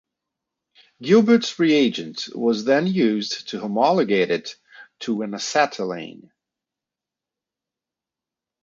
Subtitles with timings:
[0.99, 4.55] Gilbert's reagent was then used to homologate it
[5.01, 6.31] to an acetylene.